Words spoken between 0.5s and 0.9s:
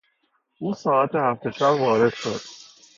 او